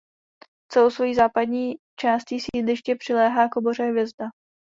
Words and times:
Celou 0.71 0.89
svojí 0.89 1.15
západní 1.15 1.75
částí 1.99 2.39
sídliště 2.39 2.95
přiléhá 2.95 3.47
k 3.49 3.55
oboře 3.57 3.83
Hvězda. 3.83 4.29